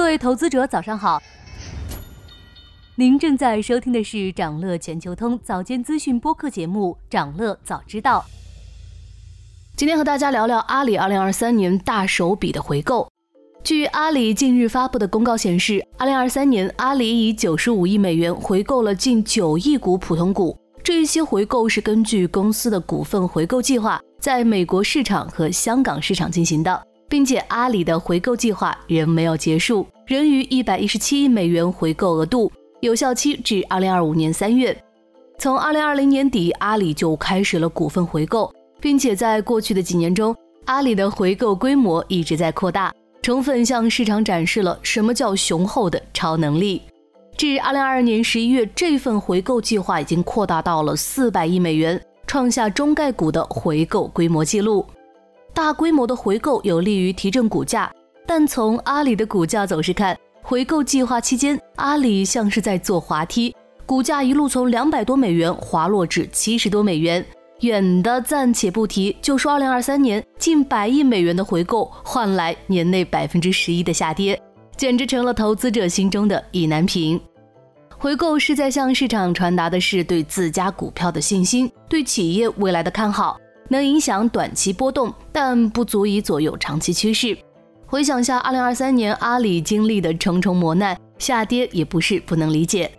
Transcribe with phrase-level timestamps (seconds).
[0.00, 1.22] 各位投资者，早上好。
[2.94, 8.24] 您正在收听的是长乐全球通早间资讯播客节目《长乐早知道》。
[9.76, 13.06] 今天和大家聊聊阿里2023年大手笔的回购。
[13.62, 20.58] 据阿里近日发布的公告显示，2023年阿里以95亿美元回购了近9亿股普通股。
[20.82, 26.86] 这一些回购是根据公司的股份回购计划，在美国市场和香港市场进行的。
[27.10, 34.74] 并且阿里的回购计划仍没有结束，仍于一百一十七亿美元回购额度，有效期至二零二五年三月。
[35.36, 40.34] 从二零二零年底，阿里就开始了股份回购，并且在过去的几年中，
[40.66, 46.80] 阿里的回购规模一直在扩大，充分向市场展示了什么叫雄厚的超能力。
[47.36, 54.86] 至二零二二年十一月，这份回购计划已经扩大到了四百亿美元，创下中概股的回购规模纪录。
[55.52, 57.92] 大规模的回购有利于提振股价，
[58.26, 67.24] 但从阿里的股价走势看，回购计划期间，阿里像是在坐滑梯，股价一路从两百多美元滑落至七十多美元。
[67.60, 74.40] 远的暂且不提，就说二零二三年近百亿美元的回购换来年内百分之十一的下跌，
[74.78, 77.20] 简直成了投资者心中的意难平。
[77.98, 83.38] 回购是在向市场传达的是对自家股票的信心，对企业未来的看好。
[83.70, 87.38] 能影响短期波动，但不足以左右长期趋势。
[87.86, 92.90] 回想下，二零二三年阿里经历的重重磨难，下跌也不是不能理解。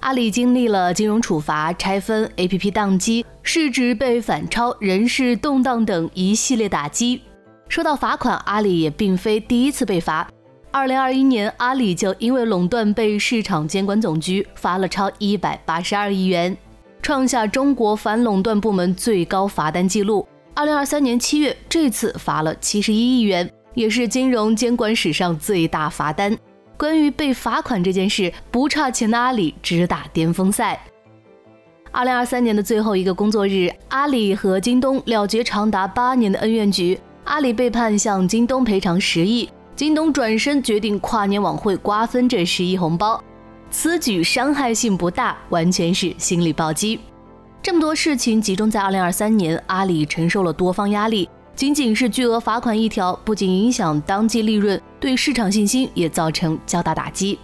[0.00, 7.22] 阿里经历了金融处罚、拆分、APP 宕机、市值被反超、人事动荡等一系列打击。
[7.68, 10.28] 说到罚款，阿里也并非第一次被罚。
[10.70, 16.56] 二零二一年，阿里就因为垄断被市场监管总局罚了超一百八十二亿元。
[17.02, 20.26] 创下中国反垄断部门最高罚单记录。
[20.54, 26.36] 二零二三年七月，这次罚了七十一亿元，也是金融监管史上最大罚单。
[26.76, 30.80] 关于被罚款这件事，不差钱的阿里只打巅峰赛。
[31.92, 36.98] 二零二三年的最后一个工作日，阿里和京东了结长达八年的恩怨局。
[37.24, 43.22] 阿里被判向京东赔偿十亿，京东转身决定跨年晚会瓜分这十亿红包。
[43.70, 46.98] 此举伤害性不大，完全是心理暴击。
[47.62, 51.28] 这么多事情集中在二零二三年，阿里承受了多方压力。
[51.54, 57.38] 仅仅是巨额罚款一条，不仅影响当季利润，对市场信心也造成较大打击。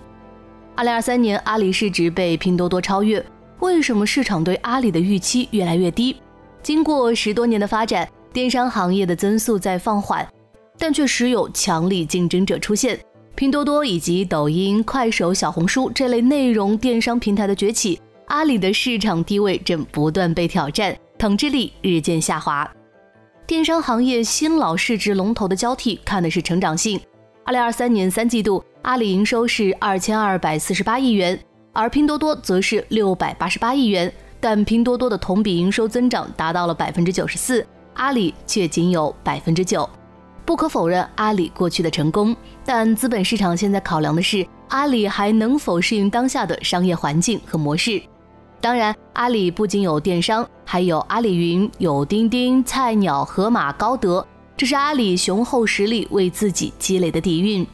[0.74, 3.24] 二零二三年，阿里市值被拼多多超越。
[3.60, 6.16] 为什么市场对阿里的预期越来越低？
[6.62, 10.26] 经过十多年的发展，电商行业的增速在放缓，
[10.78, 12.98] 但却时有强力竞争者出现。
[13.36, 22.66] 拼多多以及抖音、快手、小红书这类内容电商平台的崛起，阿里的市场地位正不断被挑战，统治力日渐下滑。
[23.46, 26.98] 电商行业新老市值龙头的交替，看的是成长性。
[27.44, 31.38] 二零二三年三季度，阿里营收是二千二百四十八亿元，
[31.74, 34.10] 而拼多多则是六百八十八亿元，
[34.40, 39.86] 但拼多多的同比营收增长达到了百分之九十四，阿里却仅有百分之九。
[40.46, 42.34] 不可否认阿里过去的成功，
[42.64, 48.00] 但资本市场现在考量的是阿里还能否适应当下的商业环境和模式。
[48.60, 54.24] 当然，阿里不仅有电商，还有阿里云、有钉钉、菜鸟、盒马、高德，
[54.56, 57.66] 这是阿里雄厚实力为自己积累的底蕴。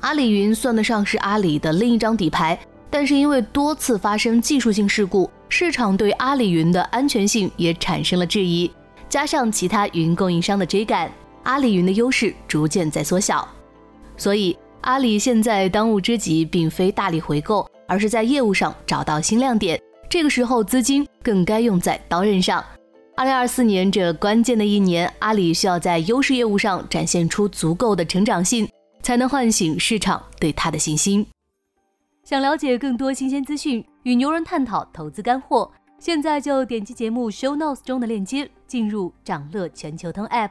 [0.00, 2.56] 阿里云算得上是阿里的另一张底牌，
[2.88, 8.70] 但是因为多次发生技术性事故，市场对阿里云的安全性也产生了质疑，
[9.08, 11.10] 加上其他云供应商的追赶。
[11.46, 13.48] 阿里云的优势逐渐在缩小，
[14.16, 19.80] 所以阿里现在当务之急并非大力回购，而是在业务上找到新亮点。
[20.10, 22.64] 这个时候资金更该用在刀刃上。
[23.16, 28.68] 二零二四年这关键的一年，阿里需要在优势业务上展现出足够的成长性，
[29.00, 31.24] 才能唤醒市场对它的信心。
[32.24, 35.70] 想了解更多新鲜资讯，与牛人探讨投资干货，
[36.00, 40.50] 现在就点击节目 show notes 中的链接，进入掌乐全球通 app。